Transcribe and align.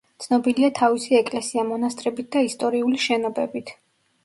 ცნობილია 0.23 0.69
თავისი 0.79 1.17
ეკლესია-მონასტრებით 1.19 2.33
და 2.39 2.43
ისტორიული 2.49 3.05
შენობებით. 3.07 3.75